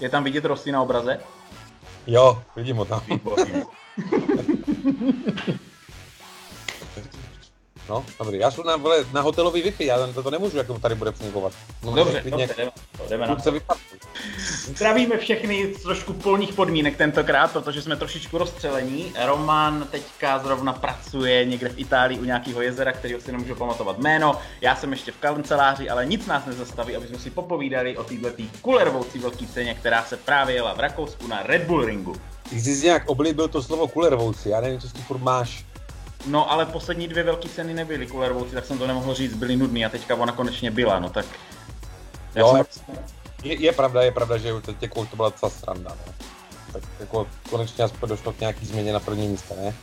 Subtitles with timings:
[0.00, 1.20] Je tam vidět Rossi na obraze?
[2.06, 3.02] Jo, vidím ho tam.
[7.88, 8.38] No, dobrý.
[8.38, 11.12] Já jsem na, vole, na hotelový Wi-Fi, já to, to nemůžu, jak to tady bude
[11.12, 11.52] fungovat.
[11.82, 12.70] No, dobře, dobře, jdeme,
[13.08, 13.52] jdeme na to.
[14.66, 19.12] Zdravíme všechny z trošku polních podmínek tentokrát, protože jsme trošičku rozstřelení.
[19.24, 24.40] Roman teďka zrovna pracuje někde v Itálii u nějakého jezera, kterého si nemůžu pamatovat jméno.
[24.60, 28.28] Já jsem ještě v kanceláři, ale nic nás nezastaví, aby jsme si popovídali o této
[28.62, 32.16] kulervoucí velké ceně, která se právě jela v Rakousku na Red Bull ringu.
[32.50, 35.64] Ty jsi nějak oblíbil to slovo kulervoucí, já nevím, co ty furt máš.
[36.26, 39.86] No ale poslední dvě velké ceny nebyly kulervoucí, tak jsem to nemohl říct, byly nudný
[39.86, 41.26] a teďka ona konečně byla, no tak...
[42.34, 42.96] Já jo, jsem...
[43.42, 46.12] je, je, pravda, je pravda, že teď jako to byla docela sranda, no.
[46.72, 49.74] Tak jako konečně aspoň došlo k nějaký změně na první místo, ne?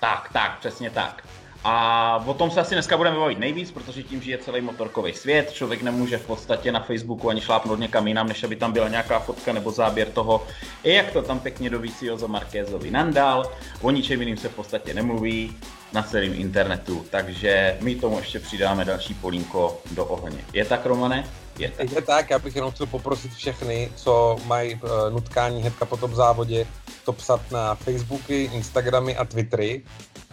[0.00, 1.24] Tak, tak, přesně tak.
[1.64, 5.52] A o tom se asi dneska budeme bavit nejvíc, protože tím žije celý motorkový svět.
[5.52, 9.18] Člověk nemůže v podstatě na Facebooku ani šlápnout někam jinam, než aby tam byla nějaká
[9.18, 10.46] fotka nebo záběr toho,
[10.84, 13.52] jak to tam pěkně do Viciozo Markézovi nandal.
[13.80, 15.56] O ničem jiným se v podstatě nemluví
[15.92, 20.44] na celém internetu, takže my tomu ještě přidáme další polínko do ohně.
[20.52, 21.24] Je tak, Romane?
[21.58, 21.92] Je tak.
[21.92, 26.14] Je tak, já bych jenom chtěl poprosit všechny, co mají uh, nutkání hnedka po tom
[26.14, 26.66] závodě,
[27.04, 29.82] to psat na Facebooky, Instagramy a Twittery,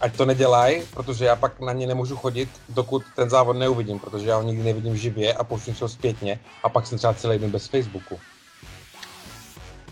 [0.00, 4.28] ať to nedělají, protože já pak na ně nemůžu chodit, dokud ten závod neuvidím, protože
[4.28, 7.50] já ho nikdy nevidím živě a pošlu ho zpětně a pak jsem třeba celý den
[7.50, 8.18] bez Facebooku.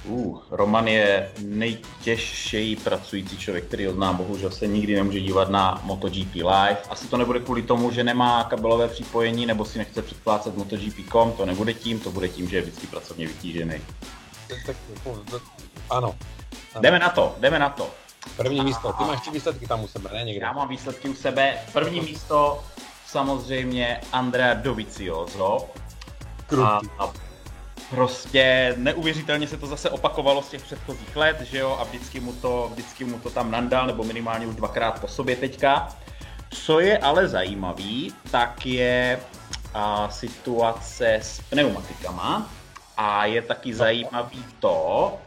[0.05, 5.81] Uh, Roman je nejtěžší pracující člověk, který ho znám, bohužel se nikdy nemůže dívat na
[5.85, 6.79] MotoGP Live.
[6.91, 11.47] Asi to nebude kvůli tomu, že nemá kabelové připojení nebo si nechce předplácet MotoGP.com, to
[11.47, 13.75] nebude tím, to bude tím, že je vždycky pracovně vytížený.
[15.91, 16.15] Ano.
[16.75, 16.81] ano.
[16.81, 17.91] Jdeme na to, jdeme na to.
[18.37, 20.47] První a, místo, ty máš ty výsledky tam u sebe, ne někde?
[20.47, 21.59] Já mám výsledky u sebe.
[21.73, 22.65] První místo
[23.07, 25.69] samozřejmě Andrea Dovizioso.
[26.65, 27.11] A, a
[27.91, 32.33] prostě neuvěřitelně se to zase opakovalo z těch předchozích let, že jo, a vždycky mu
[32.33, 35.89] to, vždycky mu to tam nandal, nebo minimálně už dvakrát po sobě teďka.
[36.51, 39.21] Co je ale zajímavý, tak je
[39.75, 42.51] a, situace s pneumatikama
[42.97, 45.19] a je taky zajímavý to,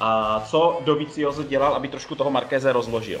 [0.00, 3.20] a co Dovizioso dělal, aby trošku toho Markéze rozložil.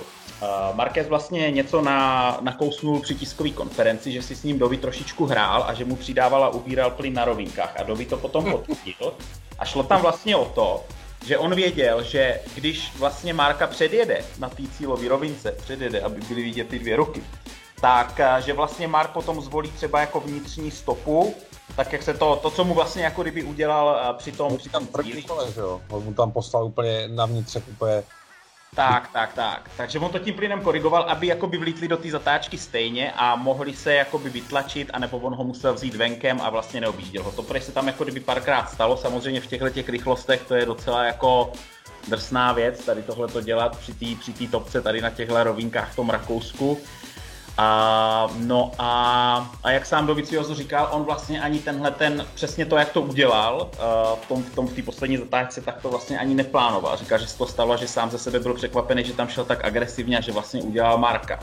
[0.74, 5.64] Marquez vlastně něco na, nakousnul při tiskové konferenci, že si s ním Dovi trošičku hrál
[5.68, 9.12] a že mu přidával a ubíral plyn na rovinkách a Dovi to potom potvrdil.
[9.58, 10.84] A šlo tam vlastně o to,
[11.26, 16.42] že on věděl, že když vlastně Marka předjede na té cílové rovince, předjede, aby byly
[16.42, 17.22] vidět ty dvě ruky,
[17.80, 21.34] tak že vlastně Mark potom zvolí třeba jako vnitřní stopu
[21.76, 24.68] tak jak se to, to, co mu vlastně jako kdyby udělal uh, při tom, při
[24.68, 25.80] tom první kole, že jo?
[25.90, 28.02] On mu tam poslal úplně navnitř, úplně
[28.74, 29.70] tak, tak, tak.
[29.76, 33.74] Takže on to tím plynem korigoval, aby jakoby vlítli do té zatáčky stejně a mohli
[33.74, 37.32] se jakoby vytlačit, anebo on ho musel vzít venkem a vlastně neobjížděl ho.
[37.32, 40.66] To protože se tam jako kdyby párkrát stalo, samozřejmě v těchto těch rychlostech to je
[40.66, 41.52] docela jako
[42.08, 45.96] drsná věc, tady tohle to dělat při té při topce tady na těchto rovinkách v
[45.96, 46.78] tom Rakousku.
[47.62, 52.76] A, no a, a jak sám Dovizioso říkal, on vlastně ani tenhle ten, přesně to,
[52.76, 56.18] jak to udělal uh, v tom, v tom v té poslední zatáčce, tak to vlastně
[56.18, 56.96] ani neplánoval.
[56.96, 59.64] Říkal, že se to stalo, že sám ze sebe byl překvapený, že tam šel tak
[59.64, 61.38] agresivně a že vlastně udělal Marka.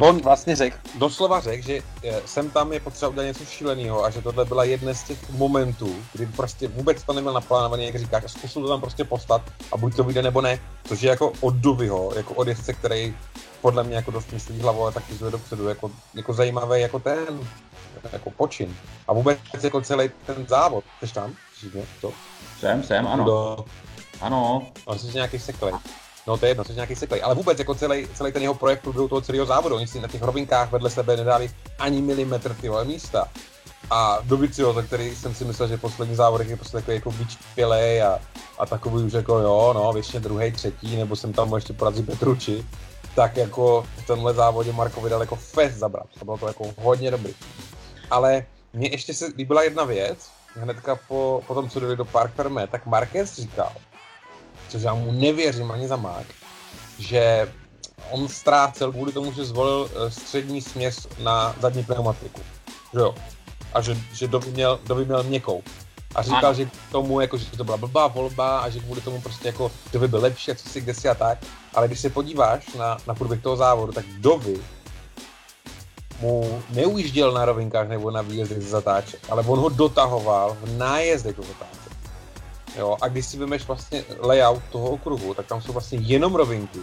[0.00, 1.82] On vlastně řekl, doslova řekl, že
[2.24, 5.96] sem tam je potřeba udělat něco šíleného a že tohle byla jedna z těch momentů,
[6.12, 9.42] kdy prostě vůbec to neměl naplánovaný, jak říkáš, a zkusil to tam prostě postat
[9.72, 13.16] a buď to vyjde nebo ne, což je jako od Duvyho, jako od jezdce, který
[13.60, 17.48] podle mě jako dost myslí hlavou a taky zve dopředu, jako, jako zajímavý jako ten,
[18.12, 18.76] jako počin.
[19.08, 21.34] A vůbec jako celý ten závod, jsi tam?
[21.58, 22.12] Jsi to?
[22.60, 23.24] Jsem, jsem, ano.
[23.24, 23.64] Do...
[24.20, 24.66] Ano.
[24.88, 25.74] No, jsi nějaký seklej.
[26.26, 27.22] No to je jedno, jsi nějaký seklej.
[27.24, 30.08] Ale vůbec jako celý, celý ten jeho projekt průběhu toho celého závodu, oni si na
[30.08, 33.28] těch rovinkách vedle sebe nedali ani milimetr ty místa.
[33.90, 34.18] A
[34.74, 38.18] za který jsem si myslel, že poslední závodek je prostě takový jako vyčpělej a,
[38.58, 42.64] a takový už jako jo, no, většině druhý, třetí, nebo jsem tam ještě porazit Petruči
[43.16, 46.06] tak jako v tomhle závodě Marko vydal jako fest zabrat.
[46.18, 47.34] To bylo to jako hodně dobrý.
[48.10, 52.34] Ale mně ještě se líbila jedna věc, hnedka po, po tom, co dojde do Park
[52.34, 53.72] Fermé, tak Marquez říkal,
[54.76, 56.26] což já mu nevěřím ani za mák,
[56.98, 57.52] že
[58.10, 62.40] on ztrácel kvůli tomu, že zvolil eh, střední směs na zadní pneumatiku.
[62.92, 63.14] Že jo?
[63.72, 65.62] A že, že Dovi měl, Dovi měl měkkou
[66.14, 69.20] a říkal, že k tomu, jako, že to byla blbá volba a že kvůli tomu
[69.20, 71.38] prostě jako by byl lepší a co si kde si a tak.
[71.74, 74.60] Ale když se podíváš na, na průběh toho závodu, tak Dovi
[76.20, 81.36] mu neujížděl na rovinkách nebo na výjezdech z zatáček, ale on ho dotahoval v nájezdech
[81.36, 81.85] do zatáček.
[82.76, 86.80] Jo, a když si vymeš vlastně layout toho okruhu, tak tam jsou vlastně jenom rovinky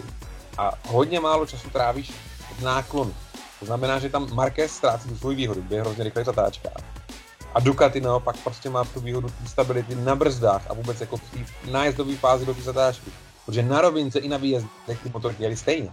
[0.58, 2.12] a hodně málo času trávíš
[2.60, 3.14] v náklonu.
[3.60, 6.70] To znamená, že tam Marquez ztrácí tu svoji výhodu, kde je hrozně rychlý zatáčka
[7.54, 11.22] A Ducati naopak prostě má tu výhodu té stability na brzdách a vůbec jako v
[11.22, 13.12] té nájezdové fázi do té zatáčky.
[13.46, 15.90] Protože na rovince i na výjezdech ty motorky jeli stejně.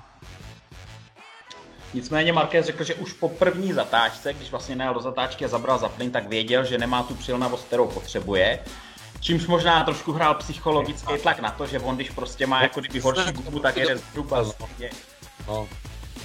[1.94, 5.78] Nicméně Marquez řekl, že už po první zatáčce, když vlastně najel do zatáčky a zabral
[5.78, 8.58] za plyn, tak věděl, že nemá tu přilnavost, kterou potřebuje.
[9.20, 13.00] Čímž možná trošku hrál psychologický tlak na to, že on když prostě má jako kdyby
[13.00, 14.90] horší gumu, tak jede zhruba stejně,
[15.48, 15.68] no.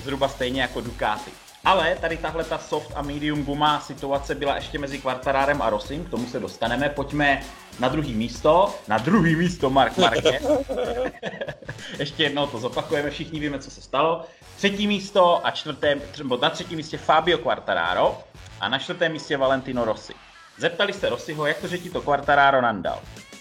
[0.04, 1.32] zhruba stejně jako Ducati.
[1.66, 6.06] Ale tady tahle ta soft a medium guma situace byla ještě mezi Quartarárem a Rosim,
[6.06, 6.90] k tomu se dostaneme.
[6.90, 7.44] Pojďme
[7.80, 10.44] na druhý místo, na druhý místo Mark Marquez.
[12.00, 14.26] ještě jednou to zopakujeme, všichni víme, co se stalo.
[14.58, 16.02] Třetí místo a čtvrté,
[16.42, 18.24] na třetím místě Fabio Quartararo
[18.60, 20.14] a na čtvrtém místě Valentino Rossi.
[20.58, 23.00] Zeptali se Rossiho, jak to, že ti to Quartararo nandal.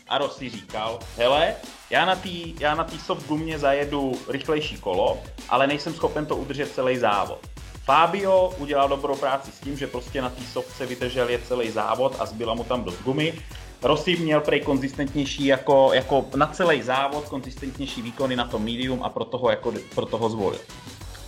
[0.08, 1.55] A Rossi říkal, hele,
[1.90, 2.28] já na té
[2.61, 5.19] já na tý soft gumě zajedu rychlejší kolo,
[5.49, 7.38] ale nejsem schopen to udržet celý závod.
[7.84, 12.16] Fabio udělal dobrou práci s tím, že prostě na té softce vydržel je celý závod
[12.19, 13.34] a zbyla mu tam dost gumy.
[13.82, 19.08] Rossi měl prej konzistentnější jako, jako na celý závod, konzistentnější výkony na tom medium a
[19.08, 20.61] proto ho, jako, proto ho zvolil.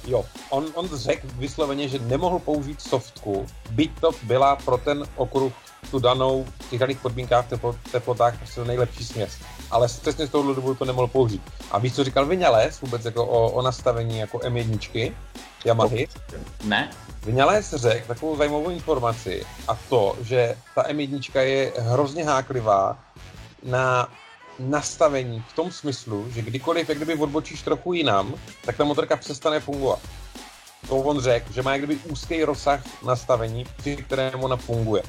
[0.06, 5.52] Jo, on, on řekl vysloveně, že nemohl použít softku, byť to byla pro ten okruh
[5.90, 9.38] tu danou v těch daných podmínkách, teplo, teplotách prostě nejlepší směs.
[9.70, 11.42] Ale přesně z toho důvodu to nemohl použít.
[11.70, 15.12] A víš, co říkal Vinales vůbec jako o, o nastavení jako M1
[15.64, 16.08] Yamahy?
[16.64, 16.90] Ne.
[17.26, 22.98] Vinales řekl takovou zajímavou informaci a to, že ta M1 je hrozně háklivá
[23.62, 24.08] na
[24.58, 28.34] nastavení v tom smyslu, že kdykoliv, jak kdyby odbočíš trochu jinam,
[28.64, 29.98] tak ta motorka přestane fungovat.
[30.88, 35.02] To on řekl, že má jak kdyby úzký rozsah nastavení, při kterém ona funguje.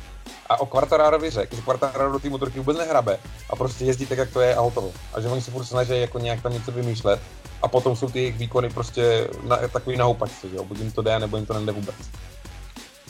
[0.50, 3.20] A o Quartararovi řekl, že Quartararo do té motorky vůbec nehrabe
[3.50, 4.92] a prostě jezdí tak, jak to je a hotovo.
[5.14, 7.20] A že oni se furt snaží jako nějak tam něco vymýšlet
[7.62, 10.92] a potom jsou ty jejich výkony prostě na, takový na houpačce, že jo, buď jim
[10.92, 11.96] to jde, nebo jim to nejde vůbec.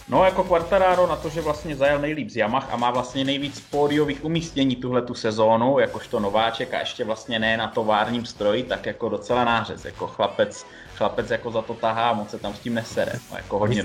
[0.10, 3.60] No jako Quartararo na to, že vlastně zajel nejlíp z Yamah a má vlastně nejvíc
[3.60, 8.86] pódiových umístění tuhle tu sezónu, jakožto nováček a ještě vlastně ne na továrním stroji, tak
[8.86, 10.66] jako docela nářez, jako chlapec,
[10.96, 13.84] chlapec jako za to tahá, moc se tam s tím nesere, no, jako hodně.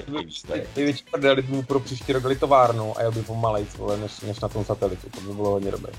[0.77, 3.67] Největší prdeli by pro příští rok továrnu a jel by pomalej,
[3.97, 5.93] než, než na tom satelitu, to by bylo hodně dobré.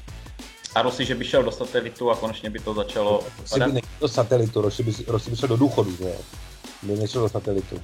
[0.75, 3.23] A Rossi, že by šel do satelitu a konečně by to začalo...
[3.41, 6.15] Rossi by do satelitu, Rossi by, Rossi by šel do důchodu, že jo?
[6.83, 7.81] By nešel do satelitu.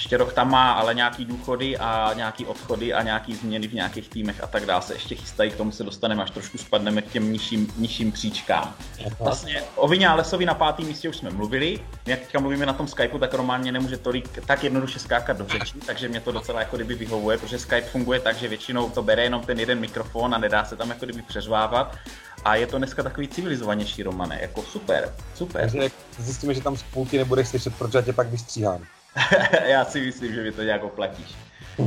[0.00, 4.08] Ještě rok tam má ale nějaký důchody a nějaký odchody a nějaký změny v nějakých
[4.08, 7.12] týmech a tak dále se ještě chystají, k tomu se dostaneme, až trošku spadneme k
[7.12, 8.74] těm nižším, nižším příčkám.
[9.18, 12.66] Vlastně o Vině a Lesovi na pátém místě už jsme mluvili, my jak teďka mluvíme
[12.66, 16.32] na tom Skypeu, tak Román nemůže tolik, tak jednoduše skákat do řeči, takže mě to
[16.32, 19.80] docela jako kdyby vyhovuje, protože Skype funguje tak, že většinou to bere jenom ten jeden
[19.80, 21.96] mikrofon a nedá se tam jako kdyby přeřvávat.
[22.44, 25.70] A je to dneska takový civilizovanější romane, jako super, super.
[25.70, 28.86] Takže zjistíme, že tam spolky nebudeš slyšet, protože tě pak vystříhám.
[29.66, 31.34] Já si myslím, že mi to nějak oplatíš.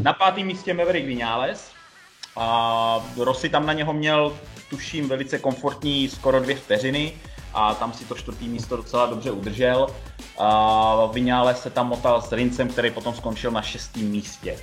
[0.01, 1.71] Na pátém místě Maverick Vinales.
[2.35, 4.37] A Rossi tam na něho měl,
[4.69, 7.13] tuším, velice komfortní skoro dvě vteřiny
[7.53, 9.87] a tam si to čtvrtý místo docela dobře udržel.
[10.37, 14.59] A Vinales se tam motal s Rincem, který potom skončil na šestém místě.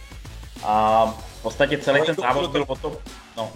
[0.65, 1.07] A
[1.39, 2.97] v podstatě celý ten závod byl potom...
[3.37, 3.51] No.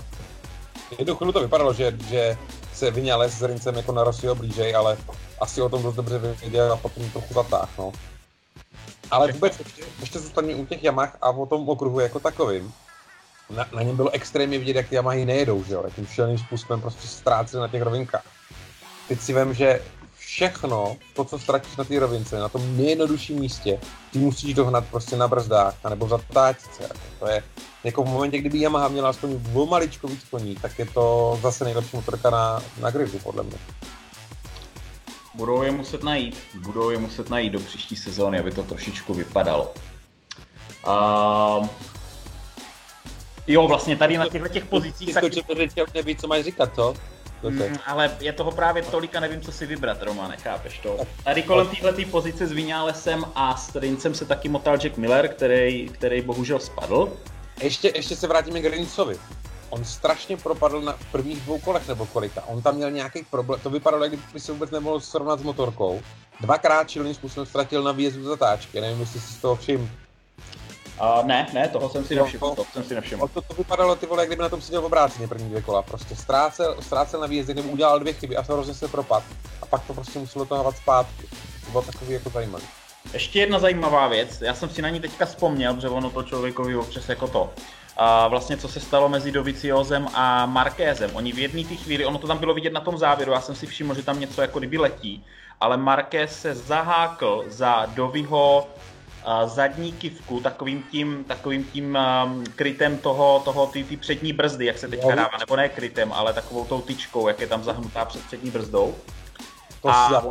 [0.99, 2.39] Jednu chvíli to vypadalo, že, že
[2.73, 4.97] se Vinales s Rincem jako na Rossiho blížej, ale
[5.41, 7.93] asi o tom dost dobře věděl a potom trochu zatáhl, no.
[9.11, 12.73] Ale vůbec ještě, ještě zůstaňme u těch Yamah a o tom okruhu jako takovým.
[13.51, 15.83] Na, na něm bylo extrémně vidět, jak ty Yamahy nejedou, že jo?
[15.85, 18.25] Jakým šíleným způsobem prostě ztráceli na těch rovinkách.
[19.09, 19.81] Teď si vím, že
[20.17, 23.81] všechno, to, co ztratíš na té rovince, na tom nejjednodušším místě,
[24.13, 26.89] ty musíš dohnat prostě na brzdách, nebo v zatáčce.
[27.19, 27.43] To je,
[27.85, 31.65] jako v momentě, kdyby Yamaha měla aspoň o maličko víc koní, tak je to zase
[31.65, 33.57] nejlepší motorka na, na gridu, podle mě.
[35.35, 39.75] Budou je muset najít, budou je muset najít do příští sezóny, aby to trošičku vypadalo.
[40.87, 41.69] Uh,
[43.47, 45.09] jo, vlastně tady na těchto těch pozicích...
[45.09, 45.15] Ty
[45.75, 45.95] tak...
[45.95, 46.95] neví, co máš říkat, co?
[47.43, 50.99] Mm, ale je toho právě tolik a nevím, co si vybrat, Romane, chápeš to?
[51.25, 55.89] Tady kolem téhle pozice s Vinálesem a s Rincem se taky motal Jack Miller, který,
[55.89, 57.13] který bohužel spadl.
[57.63, 59.17] Ještě, ještě se vrátíme k Rincovi
[59.75, 62.43] on strašně propadl na prvních dvou kolech nebo kolika.
[62.47, 66.03] On tam měl nějaký problém, to vypadalo, jak kdyby se vůbec nemohl srovnat s motorkou.
[66.41, 69.91] Dvakrát čilným způsobem ztratil na výjezdu zatáčky, nevím, jestli si z toho všim.
[71.01, 73.29] Uh, ne, ne, toho jsem si nevšiml, no, to jsem si nevšiml.
[73.29, 75.83] To, to vypadalo ty vole, jak kdyby na tom seděl obráceně první dvě kola.
[75.83, 79.23] Prostě ztrácel, ztrácel na výjezdě, nebo udělal dvě chyby a se hrozně se propad.
[79.63, 81.27] A pak to prostě muselo to zpátky.
[81.65, 82.65] To bylo takový jako zajímavý.
[83.13, 86.77] Ještě jedna zajímavá věc, já jsem si na ní teďka vzpomněl, protože ono to člověkovi
[86.77, 87.51] občas jako to
[87.97, 91.11] a vlastně co se stalo mezi Doviciozem a Markézem.
[91.15, 93.55] Oni v jedné té chvíli, ono to tam bylo vidět na tom závěru, já jsem
[93.55, 95.25] si všiml, že tam něco jako kdyby letí,
[95.61, 98.67] ale Markéz se zahákl za Doviho
[99.47, 104.79] zadní kivku takovým tím, takovým tím um, krytem toho, toho ty, ty přední brzdy, jak
[104.79, 108.27] se teďka dává, nebo ne krytem, ale takovou tou tyčkou, jak je tam zahnutá před
[108.27, 108.95] přední brzdou.
[109.85, 110.23] To a,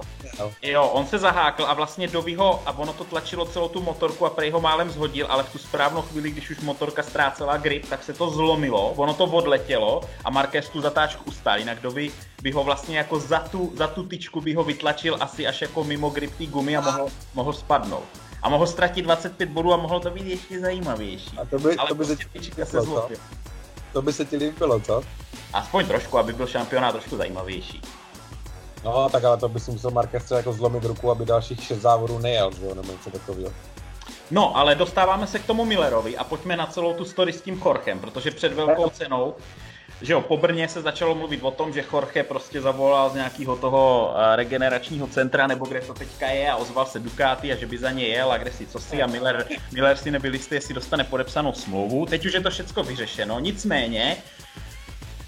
[0.62, 4.30] jo, on se zahákl a vlastně Dovyho, a ono to tlačilo celou tu motorku a
[4.30, 8.04] prej ho málem zhodil, ale v tu správnou chvíli, když už motorka ztrácela grip, tak
[8.04, 12.64] se to zlomilo, ono to odletělo a Marquez tu zatáčku ustál, jinak Dovy by ho
[12.64, 16.38] vlastně jako za tu, za tu tyčku by ho vytlačil asi až jako mimo grip
[16.38, 18.06] té gumy a mohl, mohl spadnout.
[18.42, 21.38] A mohl ztratit 25 bodů a mohlo to být ještě zajímavější.
[21.42, 23.16] A to by, ale to by prostě se, se.
[23.94, 25.04] To by se ti líbilo, co?
[25.54, 27.82] Aspoň trošku, aby byl šampionát trošku zajímavější.
[28.84, 32.20] No, tak ale to by si musel Marquez jako zlomit ruku, aby dalších šest závodů
[32.20, 33.54] nejel, že jo, nebo něco takového.
[34.32, 37.60] No, ale dostáváme se k tomu Millerovi a pojďme na celou tu story s tím
[37.60, 39.36] Chorchem, protože před velkou cenou
[40.04, 43.56] že jo, po Brně se začalo mluvit o tom, že Jorge prostě zavolal z nějakého
[43.56, 47.66] toho eh, regeneračního centra, nebo kde to teďka je a ozval se Ducati a že
[47.66, 50.56] by za ně jel a kde si co si a Miller, Miller si nebyl jistý,
[50.56, 52.06] jestli dostane podepsanou smlouvu.
[52.06, 54.18] Teď už je to všechno vyřešeno, nicméně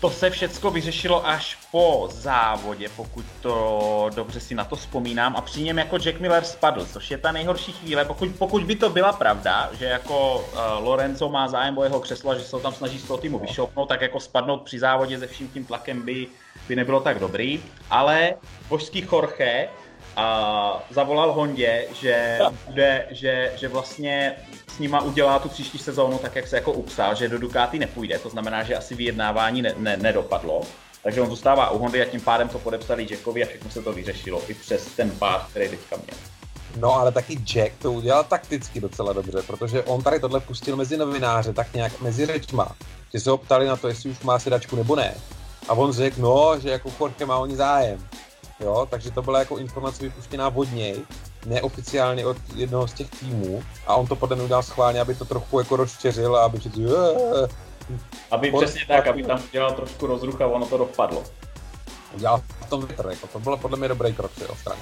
[0.02, 5.36] to se všecko vyřešilo až po závodě, pokud to dobře si na to vzpomínám.
[5.36, 8.06] A při něm jako Jack Miller spadl, což je ta nejhorší chvíle.
[8.06, 12.32] Pokud, pokud by to byla pravda, že jako uh, Lorenzo má zájem o jeho křeslo
[12.32, 15.20] a že se ho tam snaží z toho týmu vyšoupnout, tak jako spadnout při závodě
[15.20, 16.28] se vším tím tlakem by,
[16.68, 17.64] by nebylo tak dobrý.
[17.90, 18.34] Ale
[18.70, 19.70] božský Jorge
[20.16, 24.36] a zavolal Hondě, že, bude, že, že vlastně
[24.76, 28.20] s nima udělá tu příští sezónu tak, jak se jako upsal, že do Ducati nepůjde,
[28.20, 30.62] to znamená, že asi vyjednávání ne, ne, nedopadlo.
[31.04, 33.94] Takže on zůstává u Hondy a tím pádem to podepsali Jackovi a všechno se to
[33.94, 36.18] vyřešilo, i přes ten pád, který teďka měl.
[36.80, 40.98] No ale taky Jack to udělal takticky docela dobře, protože on tady tohle pustil mezi
[40.98, 42.76] novináře, tak nějak mezi řečma,
[43.14, 45.16] že se ho ptali na to, jestli už má sedačku nebo ne.
[45.70, 48.08] A on řekl, no, že jako Jorge má o ní zájem
[48.60, 51.02] jo, takže to byla jako informace vypuštěná od něj,
[51.46, 55.26] neoficiálně od jednoho z těch týmů a on to podle mě udělal schválně, aby to
[55.26, 56.86] trochu jako rozčeřil a aby přeci
[58.32, 61.24] aby on, přesně tak, aby tam udělal trošku rozruch a ono to dopadlo.
[62.16, 64.82] Udělal v tom větr, jako to bylo podle mě dobrý krok z jeho strany.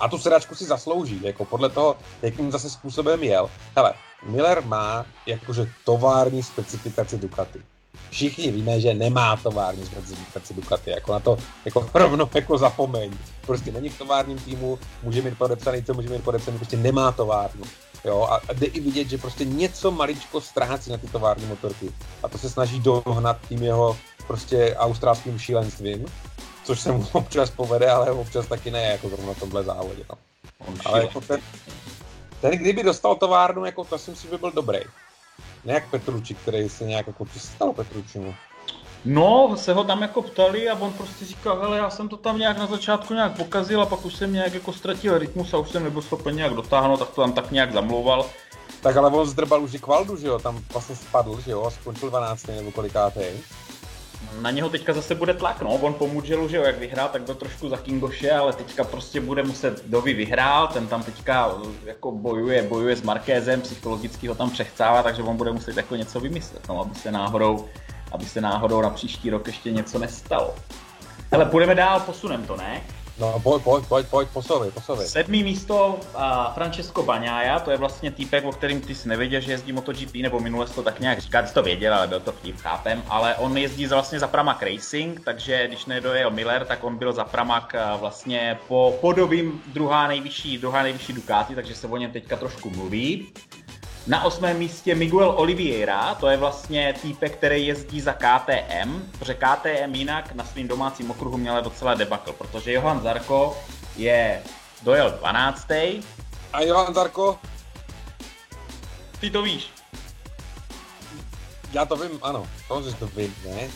[0.00, 3.50] A tu sedačku si zaslouží, jako podle toho, jakým zase způsobem jel.
[3.76, 7.62] Hele, Miller má jakože tovární specifikaci Ducati
[8.10, 13.10] všichni víme, že nemá tovární specifikaci Ducati, jako na to jako rovno jako zapomeň.
[13.46, 17.64] Prostě není v továrním týmu, může mít podepsaný, co může mít podepsaný, prostě nemá továrnu.
[18.04, 21.92] Jo, a jde i vidět, že prostě něco maličko ztrácí na ty tovární motorky.
[22.22, 26.06] A to se snaží dohnat tím jeho prostě australským šílenstvím,
[26.64, 30.04] což se mu občas povede, ale občas taky ne, jako zrovna v tomhle závodě.
[30.10, 30.18] No.
[30.84, 31.40] Ale jako ten,
[32.40, 34.78] ten, kdyby dostal továrnu, jako to si myslím, by byl dobrý.
[35.66, 38.34] Nějak Petruči, který se nějak jako přistal Petručimu.
[39.04, 42.38] No, se ho tam jako ptali a on prostě říkal, hele, já jsem to tam
[42.38, 45.70] nějak na začátku nějak pokazil a pak už jsem nějak jako ztratil rytmus a už
[45.70, 48.26] jsem nebyl schopen nějak dotáhnout, tak to tam tak nějak zamlouval.
[48.80, 51.70] Tak ale on zdrbal už i kvaldu, že jo, tam vlastně spadl, že jo, a
[51.70, 52.46] skončil 12.
[52.46, 53.20] nebo kolikátý
[54.40, 57.22] na něho teďka zase bude tlak, no, on po Mugellu, že jo, jak vyhrál, tak
[57.22, 62.12] byl trošku za Kingoše, ale teďka prostě bude muset, Dovi vyhrál, ten tam teďka jako
[62.12, 66.68] bojuje, bojuje s Markézem, psychologicky ho tam přechcává, takže on bude muset jako něco vymyslet,
[66.68, 67.68] no, aby se náhodou,
[68.12, 70.54] aby se náhodou na příští rok ještě něco nestalo.
[71.32, 72.82] Ale půjdeme dál, posunem to, ne?
[73.18, 75.08] No pojď, pojď, pojď, pojď, posovej, posovej.
[75.08, 76.20] Sedmý místo uh,
[76.54, 80.40] Francesco Baňája, to je vlastně týpek, o kterým ty jsi nevěděl, že jezdí MotoGP, nebo
[80.40, 83.34] minule to tak nějak říká, ty jsi to věděl, ale byl to vtip, chápem, ale
[83.34, 87.64] on jezdí vlastně za Pramac Racing, takže když nedojel Miller, tak on byl za Pramac
[87.74, 92.70] uh, vlastně po podobím druhá nejvyšší, druhá nejvyšší Ducati, takže se o něm teďka trošku
[92.70, 93.26] mluví.
[94.06, 99.94] Na osmém místě Miguel Oliveira, to je vlastně týpek, který jezdí za KTM, protože KTM
[99.94, 103.58] jinak na svým domácím okruhu měla docela debakl, protože Johan Zarko
[103.96, 104.42] je
[104.82, 105.70] dojel 12.
[106.52, 107.38] A Johan Zarko?
[109.20, 109.70] Ty to víš.
[111.72, 112.48] Já to vím, ano.
[112.68, 113.68] To, že to vím, ne?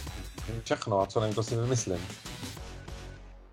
[0.65, 2.07] Všechno, a co nevím, to si vymyslím.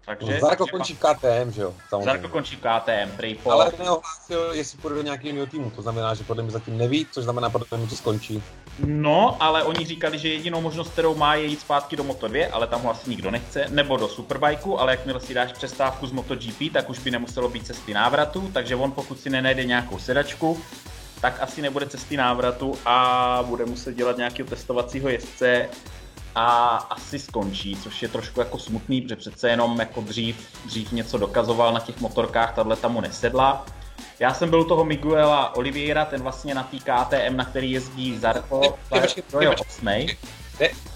[0.08, 1.74] Takže, no, Zarko takže končí v KTM, že jo?
[1.90, 2.06] Samozřejmě.
[2.06, 3.52] Zarko končí v KTM, prý po...
[3.52, 7.08] Ale neohlásil, jestli půjde do nějakého jiného týmu, to znamená, že podle mě zatím neví,
[7.12, 8.44] což znamená, podle mě, že skončí.
[8.80, 12.68] No, ale oni říkali, že jedinou možnost, kterou má, je jít zpátky do Moto2, ale
[12.68, 16.74] tam ho asi nikdo nechce, nebo do Superbikeu, ale jakmile si dáš přestávku z MotoGP,
[16.74, 20.62] tak už by nemuselo být cesty návratu, takže on pokud si nenajde nějakou sedačku,
[21.22, 25.70] tak asi nebude cesty návratu a bude muset dělat nějakého testovacího jezdce
[26.40, 31.18] a asi skončí, což je trošku jako smutný, protože přece jenom jako dřív, dřív něco
[31.18, 33.66] dokazoval na těch motorkách, tahle tam mu nesedla.
[34.20, 38.18] Já jsem byl u toho Miguela Oliveira, ten vlastně na té KTM, na který jezdí
[38.18, 38.78] Zarko,
[39.32, 40.18] to je osmej.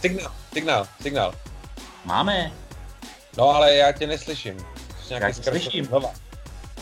[0.01, 1.33] Signál, signál, signál.
[2.05, 2.51] Máme.
[3.37, 4.57] No ale já tě neslyším.
[5.09, 5.89] Já tě slyším.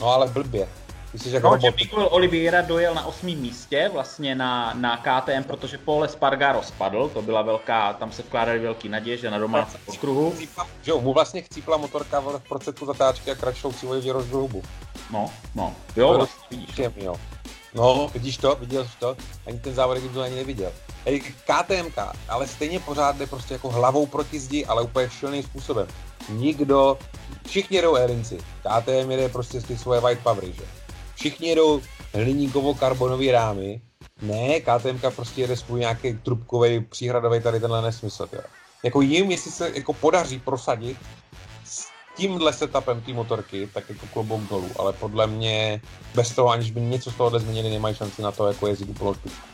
[0.01, 0.67] No ale blbě.
[1.11, 1.61] Ty jsi jak No, robot.
[1.61, 7.09] že Miguel Oliveira dojel na osmém místě vlastně na, na KTM, protože Pole Spargaro spadl,
[7.13, 10.33] to byla velká, tam se vkládaly velký naděje, že na domácí okruhu.
[10.81, 14.63] Že jo, mu vlastně chcípla motorka v v prostředku zatáčky a kračlou cílově rozhrubu.
[15.11, 16.69] No, no, jo, vlastně vidíš.
[16.71, 17.15] Příjemný, jo.
[17.73, 19.15] No, vidíš to, viděl jsi to,
[19.47, 20.71] ani ten závod jsem to ani neviděl.
[21.45, 21.97] KTMK,
[22.29, 25.87] ale stejně pořád jde prostě jako hlavou proti zdi, ale úplně šíleným způsobem.
[26.29, 26.97] Nikdo,
[27.47, 30.78] všichni jedou Erinci, KTM jede prostě ty svoje white powery, že?
[31.19, 31.81] Všichni jedou
[32.13, 33.81] hliníkovo-karbonový rámy,
[34.21, 38.41] ne, KTMK prostě jede svůj nějaký trubkový, příhradový tady tenhle nesmysl, jo.
[38.83, 40.97] Jako jim, jestli se jako podaří prosadit
[41.65, 45.81] s tímhle setupem té motorky, tak jako klobouk dolů, ale podle mě
[46.15, 49.13] bez toho, aniž by něco z tohohle změnili, nemají šanci na to, jako jezdit úplnou
[49.13, 49.47] špičku.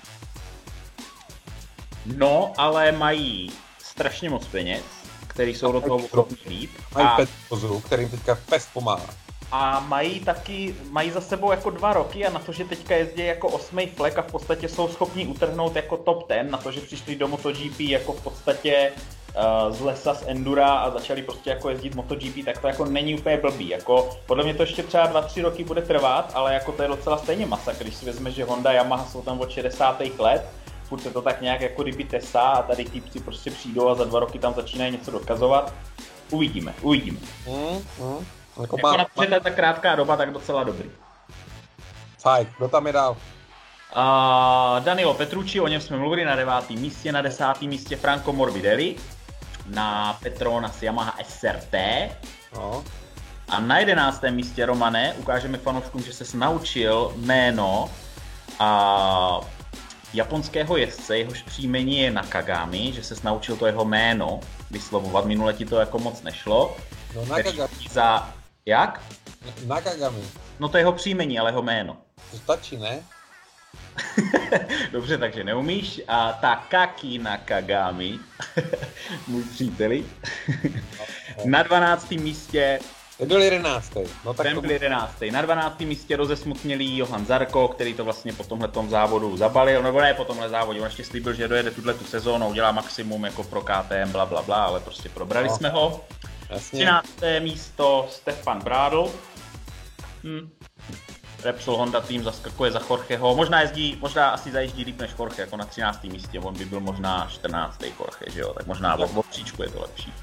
[2.06, 3.52] No, ale mají
[3.84, 4.84] strašně moc peněz,
[5.28, 6.70] který jsou do toho ochotní lít.
[6.96, 9.25] Mají A, Pet Pozu, kterým teďka fest pomáhá.
[9.52, 13.26] A mají taky, mají za sebou jako dva roky a na to, že teďka jezdí
[13.26, 16.82] jako osmý flek a v podstatě jsou schopni utrhnout jako top ten, na to, že
[16.82, 18.92] přišli do MotoGP jako v podstatě
[19.36, 23.20] uh, z lesa z Endura a začali prostě jako jezdit MotoGP, tak to jako není
[23.20, 23.70] úplně blbý.
[23.70, 27.18] Jako, podle mě to ještě třeba 2-3 roky bude trvat, ale jako to je docela
[27.18, 30.02] stejně masakr, když si vezme, že Honda, Yamaha jsou tam od 60.
[30.20, 30.50] let,
[30.84, 34.04] furt se to tak nějak jako kdyby tesá a tady týpci prostě přijdou a za
[34.04, 35.74] dva roky tam začínají něco dokazovat.
[36.32, 37.20] Uvidíme, uvidíme.
[37.48, 38.26] Mm, mm.
[38.62, 40.92] Jako Jako na má, tak krátká doba, tak docela dobrý.
[42.22, 43.12] fajn, kdo tam je dál?
[43.96, 48.96] Uh, Danilo Petrucci, o něm jsme mluvili na devátém místě, na desátém místě Franco Morbidelli,
[49.68, 51.74] na Petronas Yamaha SRT
[52.56, 52.84] No,
[53.50, 57.90] a na jedenáctém místě Romane ukážeme fanouškům, že se naučil jméno
[58.60, 59.40] a
[60.14, 64.40] japonského jezdce, jehož příjmení je Nakagami, že se naučil to jeho jméno
[64.72, 66.78] vyslovovat, minule ti to jako moc nešlo.
[67.16, 68.34] no Nakagami, Za...
[68.68, 69.02] Jak?
[69.66, 70.22] Nakagami,
[70.60, 71.98] No to je jeho příjmení, ale jeho jméno.
[72.32, 73.00] to stačí, ne?
[74.92, 76.02] Dobře, takže neumíš.
[76.08, 78.20] A Takaki Nakagami,
[79.28, 80.06] můj příteli.
[81.46, 82.12] Na 12.
[82.12, 82.80] místě
[83.18, 84.00] Ten byl jedenáctý.
[84.26, 85.14] No tak ten to byl 11.
[85.32, 85.80] Na 12.
[85.80, 90.50] místě rozesmutnělý Johan Zarko, který to vlastně po tomhle závodu zabalil, nebo ne po tomhle
[90.50, 94.26] závodě, on ještě slíbil, že dojede tuhle tu sezónu, udělá maximum jako pro KTM, bla,
[94.26, 95.56] bla, bla, ale prostě probrali No.
[95.58, 96.06] jsme ho.
[96.50, 96.80] Jasně.
[96.80, 97.08] 13.
[97.40, 99.12] místo Stefan Brádl.
[100.24, 100.50] Hm.
[101.44, 103.36] Repsol Honda tým zaskakuje za Jorgeho.
[103.36, 106.04] Možná jezdí, možná asi zajíždí líp než Jorge, jako na 13.
[106.04, 106.40] místě.
[106.40, 107.82] On by byl možná 14.
[107.84, 108.54] Jorge, že jo?
[108.54, 110.14] Tak možná o, o příčku je to lepší.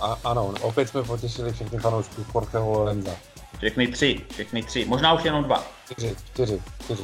[0.00, 3.10] A, ano, opět jsme potěšili všechny fanoušky Jorgeho Lorenza.
[3.58, 4.84] Všechny tři, všechny tři.
[4.84, 5.64] Možná už jenom dva.
[5.92, 7.02] Čtyři, čtyři, čtyři,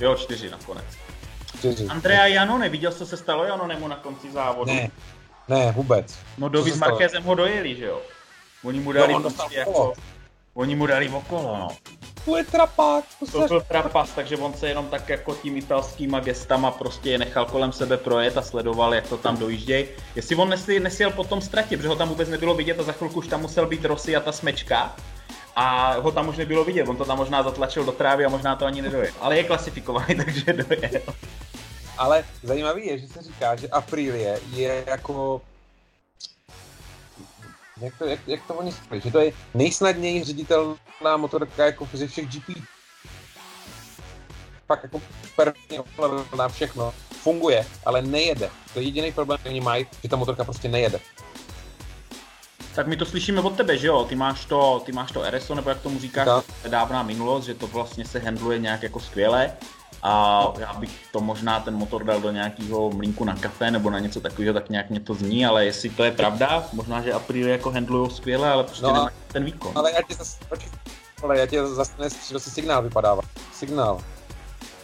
[0.00, 0.84] Jo, čtyři nakonec.
[1.58, 1.86] čtyři.
[1.86, 4.72] Andrea Janone, viděl jsi, co se stalo Janonemu na konci závodu?
[4.72, 4.90] Ne,
[5.48, 6.18] ne, vůbec.
[6.38, 6.90] No Co Dovi se s stalo?
[6.90, 8.00] Markézem ho dojeli, že jo?
[8.64, 9.70] Oni mu dali on prostě dostal jako...
[9.70, 9.92] okolo.
[10.54, 11.68] Oni mu dali okolo, no.
[12.24, 13.48] To je trapák, to To se...
[13.48, 17.72] byl trapas, takže on se jenom tak jako tím italskýma gestama prostě je nechal kolem
[17.72, 19.86] sebe projet a sledoval, jak to tam dojíždějí.
[20.16, 22.92] Jestli on nesl, nesjel po tom ztratě, protože ho tam vůbec nebylo vidět a za
[22.92, 24.96] chvilku už tam musel být Rossi a ta smečka.
[25.56, 28.56] A ho tam už nebylo vidět, on to tam možná zatlačil do trávy a možná
[28.56, 29.12] to ani nedojel.
[29.20, 31.02] Ale je klasifikovaný, takže dojel.
[31.98, 35.42] Ale zajímavý je, že se říká, že Aprilie je jako...
[37.80, 39.00] Jak to, jak, jak to oni říkají?
[39.04, 42.58] Že to je nejsnadněji ředitelná motorka jako ze všech GP.
[44.66, 45.00] Fakt jako
[45.36, 46.94] perfektně ovladaná všechno.
[47.10, 48.50] Funguje, ale nejede.
[48.72, 51.00] To je jediný problém, který oni mají, že ta motorka prostě nejede.
[52.74, 54.04] Tak my to slyšíme od tebe, že jo?
[54.08, 56.28] Ty máš to, ty máš to RSO, nebo jak tomu říkáš,
[56.64, 59.52] je dávná minulost, že to vlastně se handluje nějak jako skvěle.
[60.06, 63.98] A já bych to možná ten motor dal do nějakého mlínku na kafe nebo na
[63.98, 67.52] něco takového, tak nějak mě to zní, ale jestli to je pravda, možná, že Aprilia
[67.52, 69.72] jako handlujou skvěle, ale prostě No no ten výkon.
[69.74, 70.38] Ale já ti zase,
[71.22, 73.22] ale já ti zase nestříl, si signál vypadává.
[73.52, 74.00] Signál.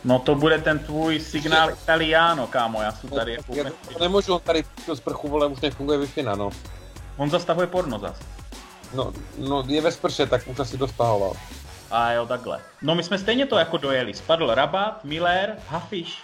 [0.04, 3.72] No to bude ten tvůj signál Italiano, kámo, já jsem tady jako já úplně...
[3.92, 6.50] to nemůžu, on tady to sprchu, vole, už nefunguje wi no.
[7.16, 8.16] On zastavuje porno zas.
[8.94, 11.33] No, no, je ve sprše, tak už asi dostahoval.
[11.90, 12.61] A jo, takhle.
[12.83, 14.14] No my jsme stejně to jako dojeli.
[14.14, 16.18] Spadl Rabat, Miller, Hafiš,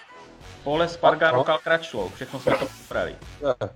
[0.64, 1.44] Pole, Spargaro, No.
[1.44, 2.08] Kalkračlou.
[2.08, 3.16] Všechno jsme to poprali.
[3.40, 3.68] Je.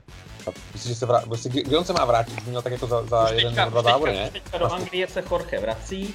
[0.46, 2.38] A Myslíš, že se vrátí, vlastně, kdy on se má vrátit?
[2.38, 4.30] Už měl tak jako za, za Už jeden teďka, nebo dva teďka, závody, ne?
[4.30, 6.14] teďka do Anglie se Jorge vrací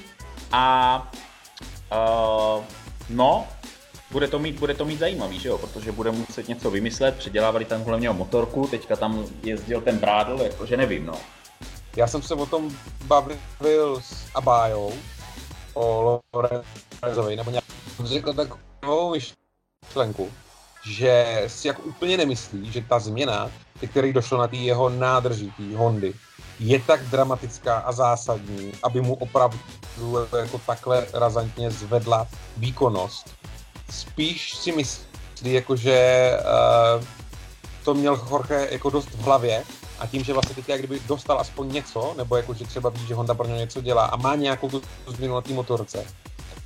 [0.52, 1.12] a
[1.92, 2.64] uh,
[3.10, 3.46] no,
[4.10, 5.58] bude to, mít, bude to mít zajímavý, že jo?
[5.58, 10.76] Protože bude muset něco vymyslet, předělávali tam něho motorku, teďka tam jezdil ten Brádl, jakože
[10.76, 11.14] nevím, no.
[11.96, 14.92] Já jsem se o tom bavil s Abájou,
[15.76, 17.64] o Lorenzovi, nebo nějak
[18.04, 19.14] řekl takovou
[19.84, 20.32] myšlenku,
[20.86, 23.50] že si jako úplně nemyslí, že ta změna,
[23.90, 26.14] který došlo na té jeho nádrží, té Hondy,
[26.58, 29.58] je tak dramatická a zásadní, aby mu opravdu
[30.38, 33.34] jako takhle razantně zvedla výkonnost.
[33.90, 35.06] Spíš si myslí,
[35.42, 36.30] jako že
[36.98, 37.04] uh,
[37.84, 39.64] to měl Jorge jako dost v hlavě
[39.98, 43.06] a tím, že vlastně teď jak kdyby dostal aspoň něco, nebo jako, že třeba ví,
[43.06, 46.06] že Honda pro něj něco dělá a má nějakou tu změnu na té motorce,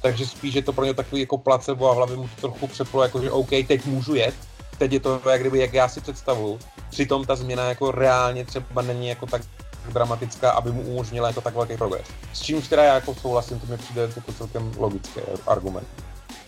[0.02, 3.02] takže spíš je to pro ně takový jako placebo a hlavě mu to trochu přeplo,
[3.02, 4.34] jako že OK, teď můžu jet,
[4.78, 6.58] teď je to jak kdyby, jak já si představuju.
[6.90, 9.42] Přitom ta změna jako reálně třeba není jako tak
[9.88, 12.06] dramatická, aby mu umožnila jako tak velký progres.
[12.32, 15.88] S čím teda já jako souhlasím, to mi přijde jako celkem logický argument.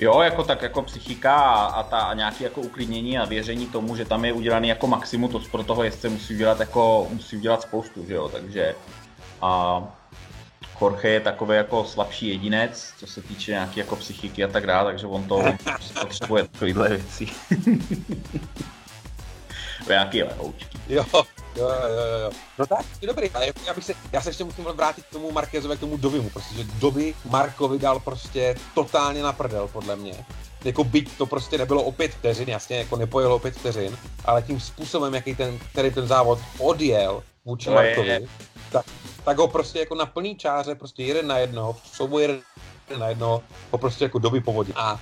[0.03, 3.97] Jo, jako tak jako psychika a, a, ta, a nějaké jako uklidnění a věření tomu,
[3.97, 7.63] že tam je udělaný jako maximum, to pro toho jezdce musí udělat jako, musí udělat
[7.63, 8.75] spoustu, že jo, takže
[9.43, 9.83] a
[10.81, 14.93] Jorge je takový jako slabší jedinec, co se týče nějaké jako psychiky a tak dále,
[14.93, 15.43] takže on to
[16.01, 17.29] potřebuje takovýhle věci.
[19.89, 20.79] nějaký lehoučky.
[20.89, 21.05] Jo,
[21.57, 22.31] jo, jo, jo.
[22.59, 25.33] No tak, je dobrý, ale já, bych se, já se ještě musím vrátit k tomu
[25.33, 30.15] Markézovi, k tomu Dovimu, prostě, že Doby Markovi dal prostě totálně na prdel, podle mě.
[30.65, 34.43] Jako byť to prostě nebylo o pět vteřin, jasně, jako nepojelo o pět vteřin, ale
[34.43, 38.23] tím způsobem, jaký ten, který ten závod odjel vůči to Markovi, je.
[38.73, 38.87] tak,
[39.25, 42.41] tak ho prostě jako na plný čáře, prostě jeden na jednoho, v jeden
[42.99, 44.73] na jednoho, ho prostě jako doby povodí.
[44.77, 45.01] A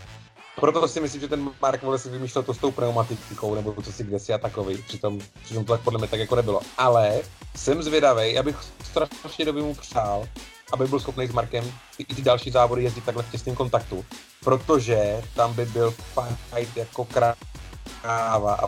[0.56, 4.04] proto si myslím, že ten Mark Wallace vymýšlel to s tou pneumatikou, nebo to si
[4.04, 6.60] kdesi a takový, přitom, přitom to tak podle mě tak jako nebylo.
[6.78, 7.20] Ale
[7.56, 10.28] jsem zvědavý, abych strašně doby mu přál,
[10.72, 14.04] aby byl schopný s Markem i ty další závody jezdit takhle v těsném kontaktu,
[14.44, 15.94] protože tam by byl
[16.54, 18.66] fight jako kráva a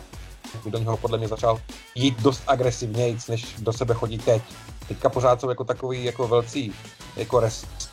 [0.63, 1.61] by do něho podle mě začal
[1.95, 4.41] jít dost agresivnějíc, než do sebe chodí teď.
[4.87, 6.73] Teďka pořád jsou jako takový jako velcí
[7.15, 7.39] jako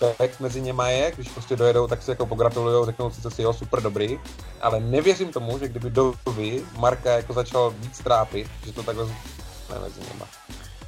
[0.03, 3.43] respekt mezi něma je, když prostě dojedou, tak si jako pogratulujou, řeknou si, co si
[3.43, 4.21] jo, super dobrý,
[4.61, 9.79] ale nevěřím tomu, že kdyby Dovi Marka jako začal víc trápit, že to takhle ne
[9.83, 10.27] mezi něma.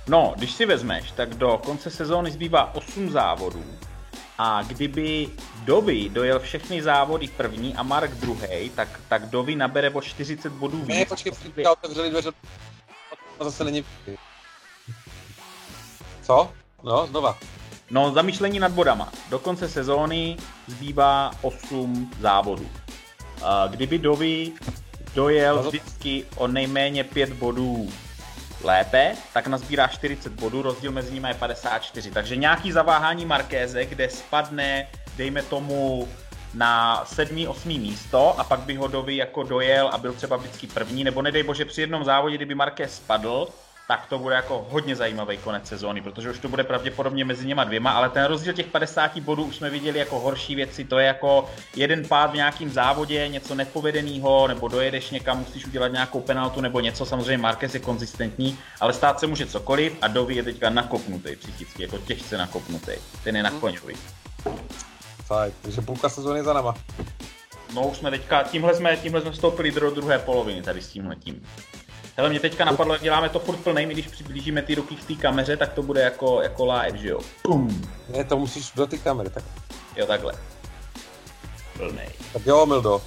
[0.08, 3.64] No, když si vezmeš, tak do konce sezóny zbývá 8 závodů
[4.38, 5.28] a kdyby
[5.64, 10.78] Dovi dojel všechny závody první a Mark druhý, tak, tak Dovi nabere o 40 bodů
[10.78, 10.88] víc.
[10.88, 12.30] Ne, počkej, počkej, otevřeli dveře,
[13.40, 13.84] a zase není...
[16.22, 16.50] Co?
[16.82, 17.38] No, znova.
[17.92, 19.12] No, zamýšlení nad bodama.
[19.30, 22.66] Do konce sezóny zbývá 8 závodů.
[23.68, 24.52] Kdyby Dovi
[25.14, 27.88] dojel vždycky o nejméně 5 bodů
[28.64, 32.10] lépe, tak nazbírá 40 bodů, rozdíl mezi nimi je 54.
[32.10, 36.08] Takže nějaký zaváhání Markéze, kde spadne, dejme tomu,
[36.54, 37.48] na 7.
[37.48, 37.68] 8.
[37.68, 41.42] místo a pak by ho Dovi jako dojel a byl třeba vždycky první, nebo nedej
[41.42, 43.48] bože při jednom závodě, kdyby Marquez spadl,
[43.88, 47.64] tak to bude jako hodně zajímavý konec sezóny, protože už to bude pravděpodobně mezi něma
[47.64, 51.06] dvěma, ale ten rozdíl těch 50 bodů už jsme viděli jako horší věci, to je
[51.06, 56.60] jako jeden pád v nějakém závodě, něco nepovedeného, nebo dojedeš někam, musíš udělat nějakou penaltu
[56.60, 60.70] nebo něco, samozřejmě Marquez je konzistentní, ale stát se může cokoliv a Dovi je teďka
[60.70, 62.92] nakopnutý psychicky, jako těžce nakopnutý,
[63.24, 63.94] ten je na koňovi.
[65.24, 66.74] Fajn, takže půlka sezóny za náma.
[67.74, 71.16] No už jsme teďka, tímhle jsme, tímhle jsme vstoupili do druhé poloviny tady s tímhle
[71.16, 71.46] tím.
[72.16, 75.14] Hele, mě teďka napadlo, jak děláme to furt plnej, když přiblížíme ty ruky k té
[75.14, 77.20] kameře, tak to bude jako, jako live, že jo?
[77.42, 77.90] Pum.
[78.08, 79.44] Ne, to musíš do té kamery, tak.
[79.96, 80.32] Jo, takhle.
[81.76, 82.08] Plnej.
[82.32, 83.02] Tak jo, Mildo.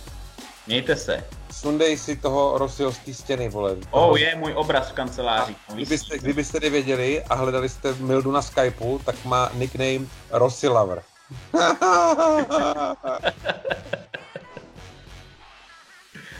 [0.68, 1.24] Mějte se.
[1.52, 3.76] Sundej si toho Rossiho z té stěny, vole.
[3.91, 5.56] Oh, je můj obraz v kanceláři.
[5.74, 11.04] Kdybyste, kdybyste nevěděli a hledali jste Mildu na Skypeu, tak má nickname Rossi Lover.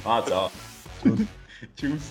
[0.06, 0.52] Má co?
[1.76, 2.04] Čus.